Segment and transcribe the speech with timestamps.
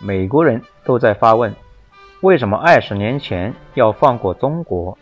[0.00, 1.52] 美国人都在发问：
[2.20, 4.96] 为什么二十年前要放过中国？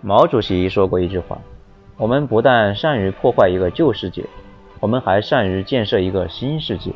[0.00, 1.36] 毛主席说过一句话
[1.98, 4.24] ：“我们不但善于破坏一个旧世界，
[4.78, 6.92] 我们还善于建设一个新世界。”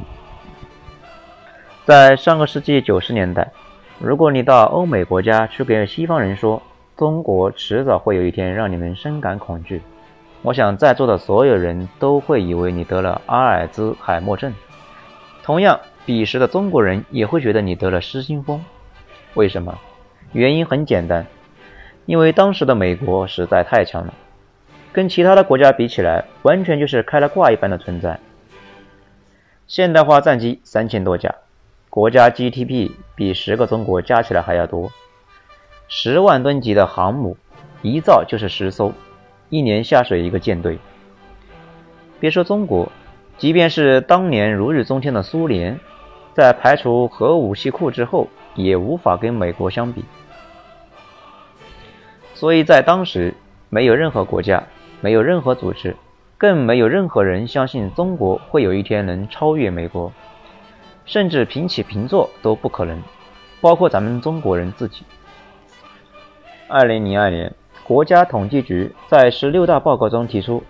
[1.84, 3.50] 在上个世纪九十年代，
[3.98, 6.62] 如果你到欧美国家去给西方人说
[6.96, 9.82] 中国迟早会有一天让你们深感恐惧，
[10.42, 14.52] 我想在座的所有人都会以为你得了阿尔兹海默症。
[15.48, 18.62] 同样，彼时的中国人也会觉得你得了失心疯。
[19.32, 19.78] 为什么？
[20.32, 21.26] 原因很简单。
[22.04, 24.12] 因为当时的美国实在太强了，
[24.92, 28.20] 跟其他的国家比起来，完全就是开了挂一般的存在。
[29.66, 31.34] 现代化战机三千多架，
[31.88, 34.92] 国家 GDP 比十个中国加起来还要多，
[35.88, 37.38] 十万吨级的航母，
[37.80, 38.92] 一造就是十艘，
[39.48, 40.78] 一年下水一个舰队。
[42.20, 42.92] 别说中国，
[43.38, 45.78] 即便是当年如日中天的苏联，
[46.34, 50.04] 在排除核武器库之后，也无法跟美国相比。
[52.34, 53.34] 所以在当时，
[53.70, 54.64] 没有任何国家，
[55.00, 55.96] 没有任何组织，
[56.36, 60.12] 更没有任何人相信中国会有一天能超越美国，
[61.04, 63.00] 甚至平起平坐都不可能，
[63.60, 65.04] 包括咱们中国人自己。
[66.66, 70.62] 二零零二年，国家统计局在十六大报告中提出，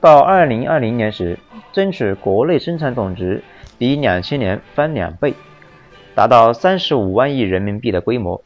[0.00, 1.38] 到二零二零年时，
[1.72, 3.42] 争取国内生产总值
[3.78, 5.34] 比两千年翻两倍，
[6.14, 8.40] 达到三十五万亿人民币的规模。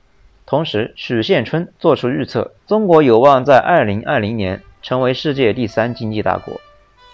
[0.46, 6.58] 同时，许宪春作出预测，中国有望在2020年成为世界第三经济大国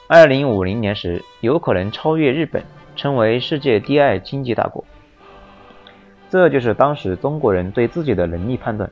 [0.09, 2.63] ，2050年时有可能超越日本，
[2.95, 4.85] 成为世界第二经济大国。
[6.31, 8.89] 这就是当时中国人对自己的能力判断。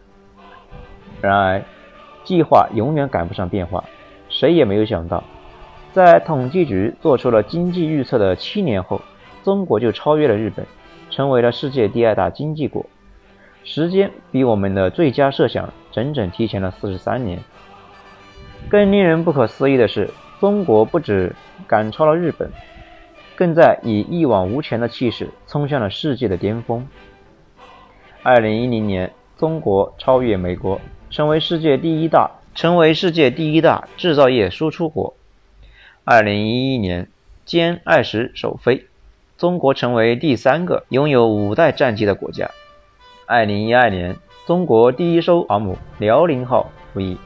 [1.20, 1.62] 然而，
[2.25, 3.84] 计划永远赶不上变化，
[4.28, 5.22] 谁也没有想到，
[5.97, 9.00] 在统计局做出了经济预测的七年后，
[9.42, 10.66] 中国就超越了日本，
[11.08, 12.84] 成为了世界第二大经济国。
[13.64, 17.38] 时间比我们的最佳设想整整提前了四十三年。
[18.69, 21.34] 更令人不可思议的是，中国不止
[21.66, 22.50] 赶超了日本，
[23.34, 26.87] 更在以一往无前的气势冲向了世界的巅峰。
[28.22, 30.78] 二零一零年，中国超越美国，
[31.09, 35.16] 成为世界第一大，成为世界第一大制造业输出国。
[36.09, 37.09] 二零一一年，
[37.44, 38.87] 歼二十首飞，
[39.37, 42.49] 中国成为第三个拥有五代战机的国家。
[43.27, 44.16] 二零一二年，
[44.47, 47.19] 中国第一艘航母“辽宁号”服役。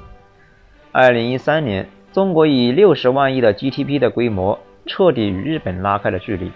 [0.93, 6.51] 二零一三年，中国以六十万亿的 GDP 的规模，彻底与日本拉开了距离。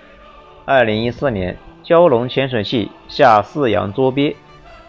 [0.64, 4.34] 二零一四年，蛟龙潜水器下四洋捉鳖，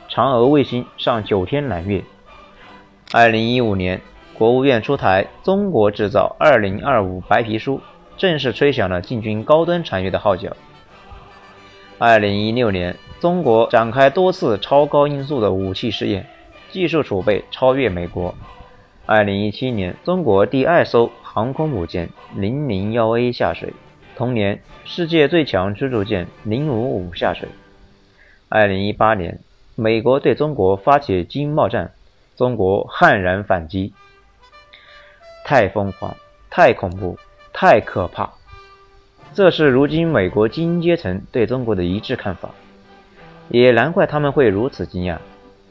[0.09, 2.01] 嫦娥卫星上九天揽月。
[3.12, 4.00] 二零一五年，
[4.38, 7.78] 国务院出台《中国制造二零二五白皮书》，
[8.18, 10.56] 正式吹响了进军高端产业的号角。
[11.97, 12.95] 二零一六年。
[13.22, 16.28] 中国展开多次超高音速的武器试验，
[16.69, 18.35] 技术储备超越美国。
[19.07, 23.74] 二零一七年，中国第二艘航空母舰零零幺 A 下水。
[24.16, 27.50] 同年，世界最强驱逐舰零五五下水。
[28.47, 29.40] 二零一八年，
[29.74, 31.91] 美国对中国发起经贸战，
[32.35, 33.94] 中国悍然反击。
[35.47, 36.17] 太疯狂，
[36.50, 37.19] 太恐怖，
[37.53, 38.31] 太可怕！
[39.31, 42.50] 这是如今美国精英阶层对中国的一致看法。
[43.50, 45.19] 也难怪他们会如此惊讶，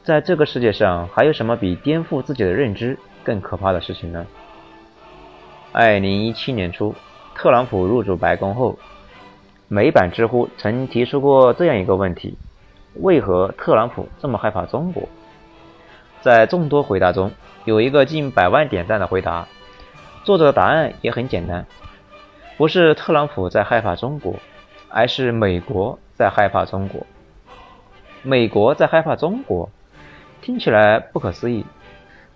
[0.01, 4.25] 在这个世界上还有什么比颠覆自己的认知更可怕的事情呢？
[5.73, 6.95] 二零一七年初，
[7.35, 8.79] 特朗普入主白宫后，
[9.67, 12.37] 美版知乎曾提出过这样一个问题：
[13.01, 15.03] 为何特朗普这么害怕中国？
[16.21, 17.29] 在众多回答中，
[17.65, 19.45] 有一个近百万点赞的回答，
[20.25, 21.67] 作者的答案也很简单：
[22.57, 24.39] 不是特朗普在害怕中国，
[24.89, 27.05] 而是美国在害怕中国。
[28.23, 29.69] 美国在害怕中国，
[30.41, 31.63] 听起来不可思议，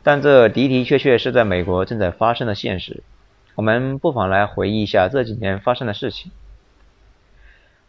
[0.03, 3.01] 但这的的确确是在美国正在发生的现实。
[3.55, 6.31] 我们不妨来回忆一下这几年发生的事情。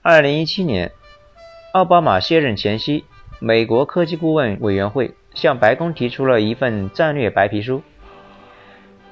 [0.00, 0.92] 二零一七年，
[1.74, 3.04] 奥巴马卸任前夕，
[3.38, 7.82] 美国科技顾问委员会向白宫提出了一份战略白皮书。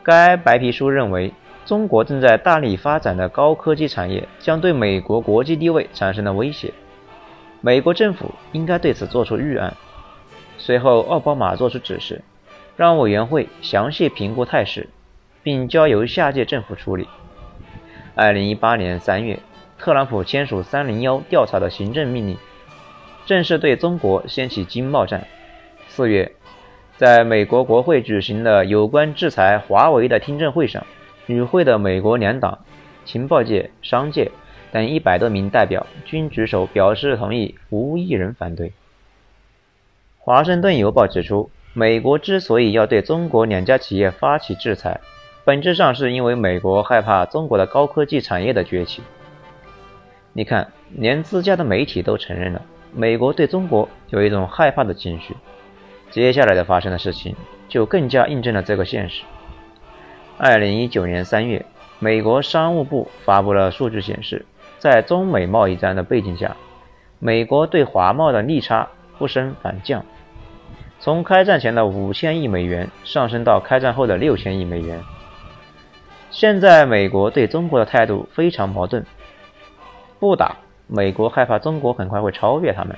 [0.08, 1.34] 该白皮书认为，
[1.66, 6.72] 中国正在大力发展的高科技产业将对美国国际地位产生了威胁。
[7.60, 9.76] 美国政府应该对此做出预案。
[10.56, 12.22] 随后，奥巴马作出指示，
[12.74, 14.88] 让委员会详细评估态势，
[15.42, 17.06] 并交由下届政府处理。
[18.14, 19.38] 二零一八年三月，
[19.76, 22.38] 特朗普签署“三零幺”调查的行政命令，
[23.26, 25.26] 正式对中国掀起经贸战。
[25.86, 26.32] 四月，
[26.98, 30.84] 在美国国会举行的有关制裁华为的听证会上，
[31.28, 32.58] 与会的美国两党、
[33.04, 34.32] 情报界、商界。
[34.72, 38.70] 等一百多名代表均举手表示同意，无一人反对。
[40.18, 45.00] 《华盛顿邮报》指出，美国之所以要对中国两家企业发起制裁，
[45.44, 49.02] 本质上是因为美国害怕中国的高科技产业的崛起。
[50.32, 52.60] 你看，连自家的媒体都承认了，
[52.92, 55.36] 美国对中国有一种害怕的情绪。
[56.10, 57.36] 接下来的发生的事情，
[57.68, 59.22] 就更加印证了这个现实。
[60.36, 61.64] 二零一九年三月，
[61.98, 64.46] 美国商务部发布了数据显示。
[64.78, 66.56] 在中美贸易战的背景下，
[67.18, 68.88] 美国对华贸的利差
[69.18, 70.04] 不升反降，
[71.00, 75.02] 从开战前的五千亿美元上升到开战后的六千亿美元。
[76.30, 79.04] 现在美国对中国的态度非常矛盾：
[80.20, 80.54] 不打，
[80.86, 82.94] 美国害怕中国很快会超越他们；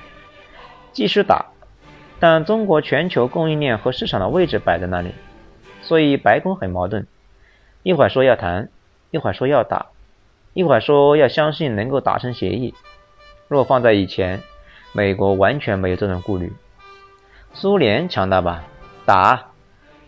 [0.91, 1.47] 即使打，
[2.21, 5.15] 但中国全球供应链和市场的位置摆在那里，
[5.81, 7.07] 所以白宫很矛盾，
[7.81, 8.69] 一会儿说要谈，
[9.09, 9.87] 一会儿说要打。
[10.53, 12.75] 一会儿说要相信能够达成协议，
[13.47, 14.41] 若放在以前，
[14.91, 16.53] 美国完全没有这种顾虑。
[17.53, 18.65] 苏联强大吧？
[19.05, 19.47] 打！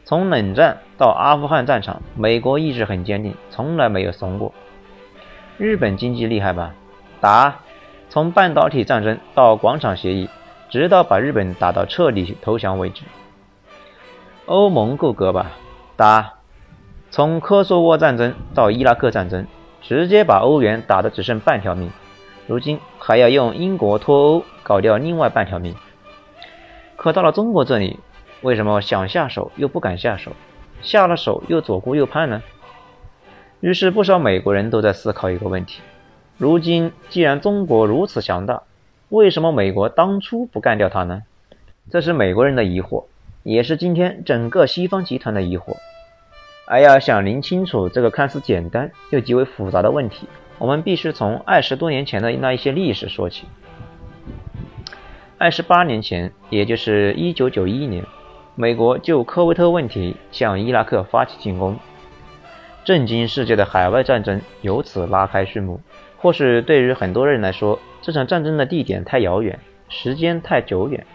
[0.06, 4.54] 从冷战到阿富汗战场，美国意志很坚定，从来没有怂过。
[5.57, 6.75] 日本经济厉害吧？
[7.21, 7.62] 打！
[8.09, 10.30] 从半导体战争到广场协议，
[10.73, 13.03] 直到把日本打到彻底投降为止。
[14.47, 15.51] 欧盟够格吧？
[15.95, 16.33] 打！
[17.11, 19.45] 从科索沃战争到伊拉克战争。
[19.83, 21.91] 直接把欧元打得只剩半条命，
[22.47, 25.75] 如今还要用英国脱欧搞掉另外半条命。
[26.95, 27.99] 可到了中国这里，
[28.41, 30.31] 为什么想下手又不敢下手，
[30.81, 32.41] 下了手又左顾右盼呢？
[33.59, 35.81] 于是不少美国人都在思考一个问题：
[36.39, 38.63] 如今既然中国如此强大，
[39.13, 41.21] 为什么美国当初不干掉他呢？
[41.92, 43.06] 这是美国人的疑惑，
[43.44, 45.77] 也是今天整个西方集团的疑惑。
[46.65, 50.27] 而要想拎清楚这个看似简单又极为复杂的问题，
[50.57, 53.45] 我们必须从二十多年前的那一些历史说起。
[55.38, 58.04] 二十八年前，也就是一九九一年，
[58.56, 61.77] 美国就科威特问题向伊拉克发起进攻，
[62.83, 65.80] 震惊世界的海外战争由此拉开序幕。
[66.23, 69.59] 或许对于很多人来说，这场战争的地点太遥远，
[69.89, 71.05] 时间太久远，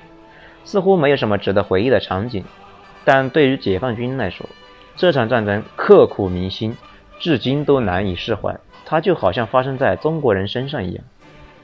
[0.64, 2.44] 似乎没有什么值得回忆的场景，
[3.06, 4.46] 但对于解放军来说，
[4.96, 6.76] 这场战争刻骨铭心，
[7.18, 8.54] 至今都难以释怀。
[8.84, 11.02] 它就好像发生在中国人身上一样。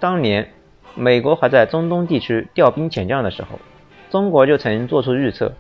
[0.01, 0.49] 当年
[0.95, 3.59] 美国还在中东地区调兵遣将的时候，
[4.09, 5.53] 中国就曾做出预测：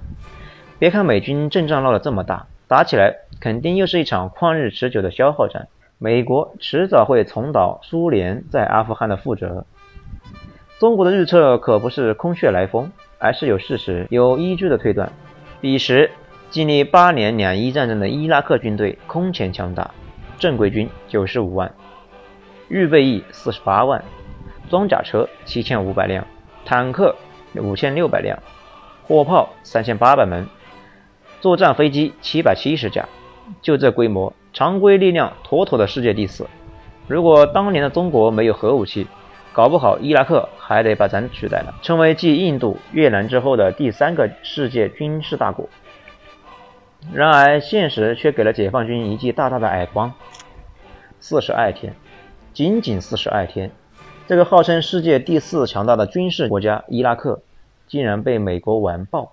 [0.78, 5.68] 别看美军阵仗闹得这么大，打起来肯定又是一场旷日持久的消耗战。
[5.98, 9.66] 美国迟早会重蹈苏联在阿富汗的覆辙。
[10.78, 15.12] 中国的预测可不是空穴来风，而是有事实、有依据的推断。
[15.60, 16.10] 彼时。
[16.50, 19.90] 经历八年两伊战争的伊拉克军队空前强大，
[20.38, 21.74] 正规军九十五万，
[22.68, 24.04] 预备役四十八万，
[24.70, 26.24] 装甲车七千五百辆，
[26.64, 27.16] 坦克
[27.56, 28.38] 五千六百辆，
[29.02, 30.46] 火炮三千八百门，
[31.40, 33.08] 作战飞机七百七十架。
[33.60, 36.46] 就这规模，常规力量妥妥的世界第四。
[37.08, 39.06] 如果当年的中国没有核武器，
[39.52, 45.68] 搞不好伊拉克还得把咱取代了，成为继印度、越南之后的第三个世界军事大国。
[47.12, 50.14] 然而，现实却给了解放军一记大大的耳光。
[51.18, 51.94] 四十二天，
[52.52, 53.72] 仅仅四十二天，
[54.26, 57.42] 这个号称世界第四强大的军事国家伊拉克，
[57.88, 59.32] 竟然被美国完爆。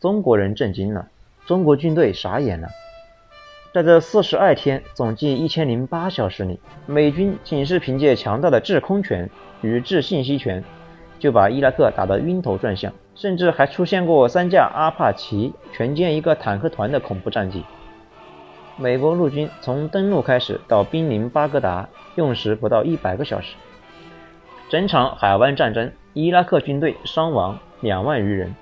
[0.00, 1.08] 中国人震惊了，
[1.46, 2.68] 中国军队傻眼了。
[3.76, 9.28] 在这四十二天，总计一千零八小时里，美军仅是凭借强大的制空权
[9.60, 10.64] 与制信息权，
[11.18, 12.90] 就把伊拉克打得晕头转向。
[13.14, 17.62] 甚至还出现过三架阿帕奇全歼一个坦克团的恐怖战绩。
[18.78, 23.56] 美国陆军从登陆开始到兵临巴格达，用时不到一百个小时。
[24.70, 28.56] 整场海湾战争，伊拉克军队伤亡两万余人，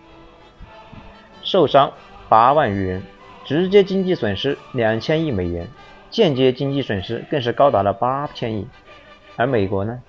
[1.44, 1.92] 受伤
[2.28, 3.00] 八万余人，
[3.44, 5.68] 直接经济损失两千亿美元，
[6.10, 8.66] 间接经济损失更是高达了八千亿。
[9.36, 10.00] 而美国呢？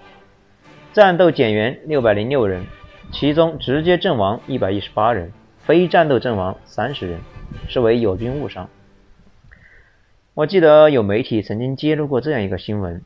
[0.94, 2.65] 战斗减员六百零六人。
[3.12, 7.20] 其中直接阵亡一百一十八人，非战斗阵亡三十人，
[7.70, 8.68] 是为友军误伤。
[10.34, 13.04] 我记得有媒体曾经揭露过这样一个新闻：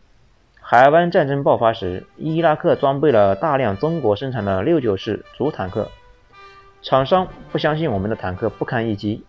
[0.62, 5.92] 海湾战争爆发时，伊拉克装备了大量中国生产的六九式主坦克，
[6.82, 9.26] 厂商不相信我们的坦克不堪一击，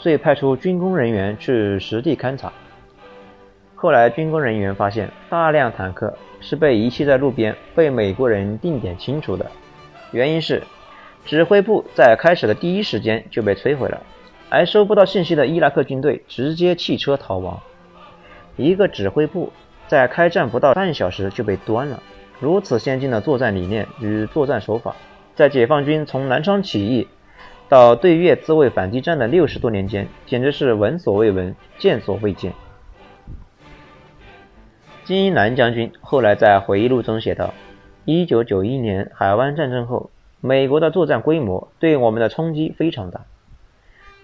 [0.00, 2.52] 遂派出军工人员去实地勘察。
[3.74, 9.50] 后来军工人员发现，大量坦克是被遗弃在路边，被美国人定点清除的。
[10.10, 10.62] 原因是，
[11.24, 14.02] 指挥部在开始的第一时间就被摧毁了，
[14.48, 17.60] 而收不到信息的伊拉克军队直接弃车逃亡。
[18.56, 19.52] 一个指挥部
[19.86, 22.02] 在开战不到半小时就被端了。
[22.38, 24.96] 如此先进的作战理念与作战手法，
[25.34, 27.06] 在解放军从南昌起义
[27.70, 32.52] 到对越自卫反击战的六十多年间，简直是闻所未闻、见所未见。
[35.04, 37.54] 金一南将军后来在回忆录中写道
[38.04, 40.10] ：“一九九一年海湾战争后，
[40.40, 43.20] 美国的作战规模对我们的冲击非常大。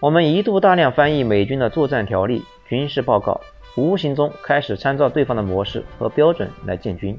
[0.00, 3.40] 我们一度大量翻译美军的作战条例、军事报告，
[3.76, 7.16] 无形中开始参照对方的模式和标准来建军。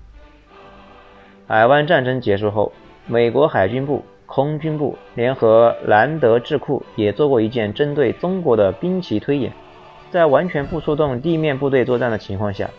[1.47, 2.73] 海湾战争结束后，
[3.05, 9.51] 美国海军部、空军部联合兰德智库也做过一件针对中国的兵棋推演，
[10.11, 12.69] 在完全不出动地面部队作战的情况下。”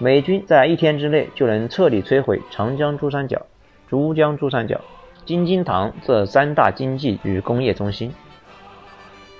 [0.00, 3.46] 美军在一天之内就能彻底摧毁长江珠三角、
[3.88, 4.80] 珠江珠三角、
[5.24, 8.14] 京津塘这三大经济与工业中心。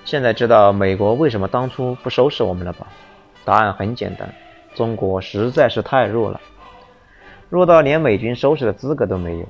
[0.03, 2.87] 现在知道美国为什么当初不收拾我们了吧？
[3.45, 4.33] 答案很简单，
[4.75, 6.41] 中国实在是太弱了，
[7.49, 9.45] 弱到连美军收拾的资格都没有。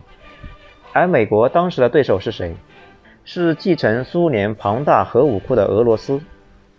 [0.91, 2.55] 而美国当时的对手是谁？
[3.23, 6.21] 是继承苏联庞大核武库的俄罗斯，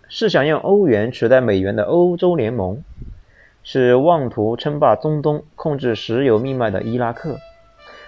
[0.09, 2.83] 是想用欧元取代美元的欧洲联盟。
[3.63, 7.37] 是妄图称霸中东、控制石油命脉的伊拉克，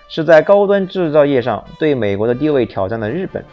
[0.09, 3.45] 是在高端制造业上对美国的地位挑战的日本。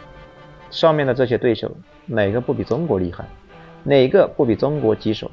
[0.71, 1.71] 上面的这些对手，
[2.07, 3.25] 哪个不比中国厉害？
[3.83, 5.29] 哪个不比中国棘手？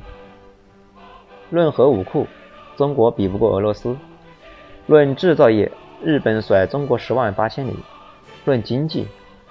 [1.48, 2.26] 论核武库，
[2.76, 3.96] 中国比不过俄罗斯；
[4.86, 5.72] 论制造业，
[6.02, 7.72] 日本甩中国十万八千里；
[8.44, 9.06] 论经济，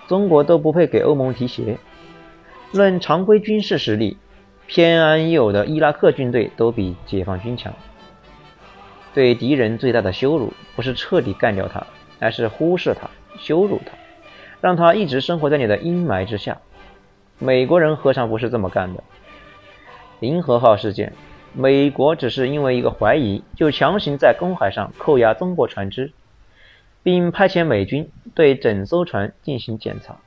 [0.08, 1.78] 中国都不配给欧盟提鞋；
[2.72, 4.18] 论常规军事实力。
[4.70, 7.74] 偏安一隅的伊拉克军队都比解放军强。
[9.14, 11.88] 对敌人最大的羞辱，不是彻底干掉他，
[12.20, 13.94] 而是忽视他、羞辱他，
[14.60, 16.58] 让他一直生活在你的阴霾之下。
[17.40, 19.02] 美国人何尝不是这么干的？
[20.20, 21.14] 银河号事件，
[21.54, 26.12] 美国只是因为一个怀疑，就强行在公海上扣押中国船只，
[27.08, 30.18] 并派遣美军对整艘船进行检查。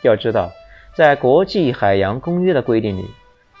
[0.00, 0.52] 要知道，
[0.94, 3.04] 在国际海洋公约的规定里。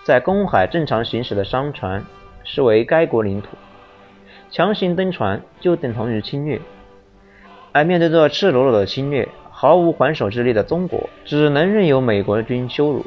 [0.02, 2.02] 在公海正常行驶的商船
[2.42, 3.48] 视为该国领土，
[4.50, 6.58] 强行登船就等同于侵略。
[7.72, 13.04] 而面对这赤裸裸的侵略，毫无还手之力的中国，只能任由美国军羞辱，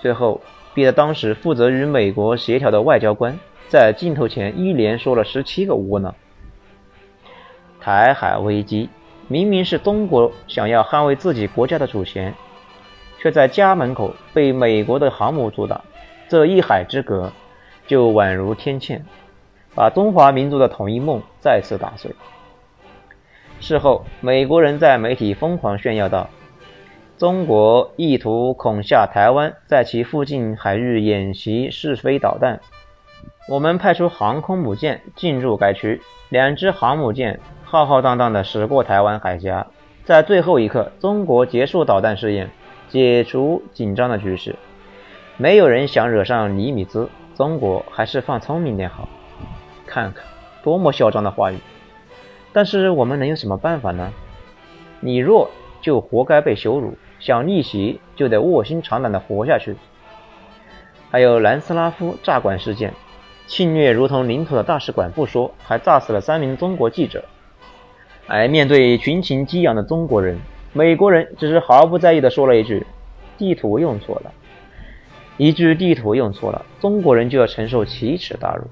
[0.00, 0.40] 最后
[0.74, 3.38] 逼得当时负责与美国协调的外交官
[3.68, 6.12] 在镜头前一连说了十七个窝囊。
[7.88, 8.90] 台海危机
[9.28, 12.34] 明明是中国想要捍卫自己国家的主权，
[13.18, 15.82] 却在家门口被美国的航母阻挡。
[16.28, 17.32] 这一海之隔，
[17.86, 19.00] 就宛如天堑，
[19.74, 22.14] 把中华民族的统一梦再次打碎。
[23.58, 26.28] 事后，美国人在媒体疯狂炫耀道
[27.16, 32.60] ：“中国意图恐吓台湾，在其附近海域演习试飞导弹。
[33.48, 39.66] 我们派出航空母舰进入该区，两支航母舰浩浩荡荡地驶过台湾海峡。
[40.04, 42.50] 在最后一刻，中国结束导弹试验，
[42.90, 44.54] 解除紧张的局势。”
[45.38, 49.08] 没有人想惹上尼米兹，中国还是放聪明点好。
[49.86, 50.24] 看看
[50.62, 51.56] 多么嚣张的话语！
[52.52, 54.12] 但是我们能有什么办法呢？
[55.00, 55.48] 你弱
[55.80, 59.74] 就活该被羞辱，想逆袭就得卧薪尝胆的活下去。
[61.10, 62.92] 还有南斯拉夫炸馆事件，
[63.48, 67.24] 侵略如同领土的大使馆不说，还炸死了三名中国记者。
[68.26, 70.38] 而面对群情激昂的中国人，
[70.74, 72.86] 美国人只是毫不在意的说了一句
[73.38, 74.32] ：“地图用错了。”
[75.38, 78.64] 一句地图用错了，中国人就要承受奇耻大辱，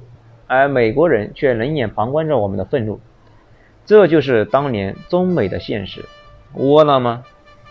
[0.46, 3.00] 而美国人却冷眼旁观着我们的愤怒。
[3.86, 6.04] 这就是当年中美的现实。
[6.52, 7.24] 窝囊吗？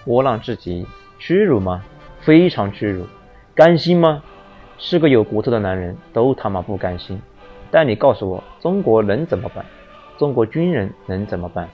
[0.06, 0.88] 窝囊至极。
[1.20, 1.84] 屈辱吗？
[2.22, 3.06] 非常屈辱。
[3.54, 4.24] 甘心吗？
[4.77, 7.22] 是个有骨头的男人都他妈不甘心。
[7.72, 9.65] 但你告诉我，中国能怎么办？
[10.17, 11.67] 中国军人能怎么办？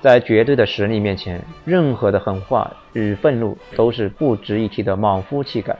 [0.00, 5.76] 在绝对的实力面前，任何的狠话与愤怒都是不值一提的莽夫气概。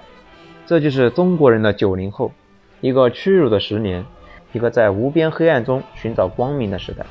[0.67, 2.33] 这就是中国人的九零后，
[2.81, 4.05] 一个屈辱的十年，
[4.53, 7.07] 一个在无边黑暗中寻找光明的时代。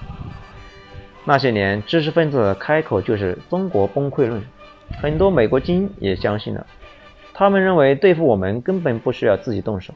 [1.23, 4.41] 那些年，知识分子开口就是“中国崩溃论”，
[5.01, 6.65] 很多美国精英也相信了。
[7.39, 9.93] 他们认为对付我们根本不需要自己动手，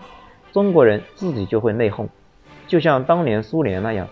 [0.52, 2.08] 中国人自己就会内讧，
[2.68, 4.08] 就像当年苏联那样。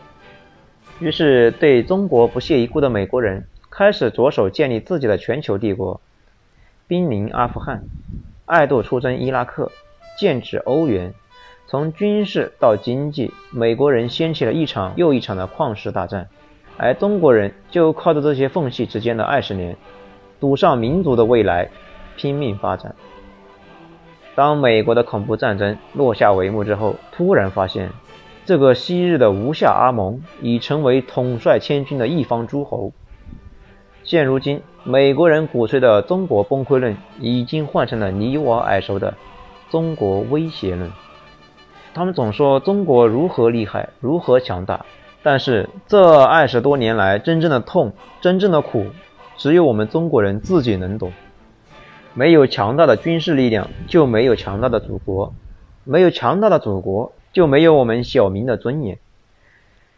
[0.99, 6.01] 于是，对中国不屑一顾的美国人开始着手建立自己的全球帝国，
[6.87, 7.83] 兵临阿富汗。
[8.47, 9.71] 爱豆出征伊拉克，
[10.17, 11.13] 剑指欧元，
[11.67, 16.27] 从军事到经济，美国人掀起了一场又一场的旷世大战，
[16.77, 19.77] 而中国人就靠着这些缝隙之间的二十年，
[20.39, 21.69] 赌上民族的未来，
[22.17, 22.95] 拼命发展。
[24.35, 27.91] 当美国的恐怖战争落下帷幕之后，突然发现，
[28.45, 32.91] 这个昔日的吴下阿蒙已成为统帅千军的一方诸侯。
[34.03, 39.13] 现如今，美国人鼓吹的中国崩溃论已经换成了你我耳熟的
[39.69, 40.89] 中国威胁论。
[41.93, 44.85] 他们总说中国如何厉害，如何强大，
[45.21, 48.85] 但是这二十多年来真正的痛、真正的苦，
[49.37, 51.11] 只有我们中国人自己能懂。
[52.19, 55.31] 没有强大的军事力量，就没有强大的祖国；
[55.85, 58.97] 没有强大的祖国，就没有我们小民的尊严。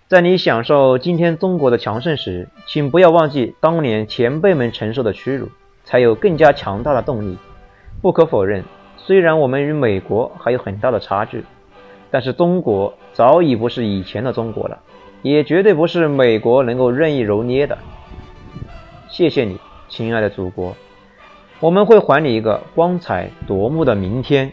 [0.07, 5.49] 在你享受今天中国的强盛时，请不要忘记当年前辈们承受的屈辱，
[5.83, 7.39] 才有更加强大的动力。
[8.03, 8.63] 不可否认，
[8.97, 11.43] 虽然我们与美国还有很大的差距，
[12.11, 14.77] 但是中国早已不是以前的中国了，
[15.23, 17.75] 也绝对不是美国能够任意揉捏的。
[19.09, 19.57] 谢谢你，
[19.89, 20.75] 亲爱的祖国。
[21.61, 24.51] 我们会还你一个光彩夺目的明天。